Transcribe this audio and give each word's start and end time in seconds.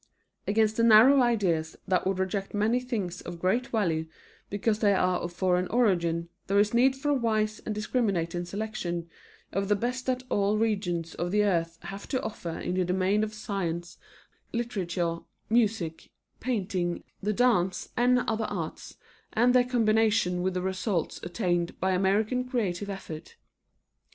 Against 0.47 0.77
the 0.77 0.83
narrow 0.83 1.21
ideas 1.21 1.77
that 1.87 2.07
would 2.07 2.17
reject 2.17 2.55
many 2.55 2.79
things 2.79 3.21
of 3.21 3.37
great 3.39 3.67
value 3.67 4.07
because 4.49 4.79
they 4.79 4.95
are 4.95 5.19
of 5.19 5.31
foreign 5.31 5.67
origin, 5.67 6.27
there 6.47 6.57
is 6.57 6.73
need 6.73 6.95
for 6.95 7.09
a 7.09 7.13
wise 7.13 7.59
and 7.67 7.75
discriminating 7.75 8.43
selection 8.45 9.07
of 9.53 9.67
the 9.69 9.75
best 9.75 10.07
that 10.07 10.23
all 10.31 10.57
regions 10.57 11.13
of 11.13 11.29
the 11.29 11.43
earth 11.43 11.77
have 11.83 12.07
to 12.07 12.21
offer 12.23 12.49
in 12.57 12.73
the 12.73 12.83
domain 12.83 13.23
of 13.23 13.31
science, 13.31 13.99
literature, 14.51 15.19
music, 15.51 16.09
painting, 16.39 17.03
the 17.21 17.31
dance, 17.31 17.89
and 17.95 18.17
other 18.21 18.45
arts, 18.45 18.95
and 19.33 19.53
their 19.53 19.63
combination 19.63 20.41
with 20.41 20.55
the 20.55 20.63
results 20.63 21.21
attained 21.21 21.79
by 21.79 21.91
American 21.91 22.43
creative 22.43 22.89
effort. 22.89 23.35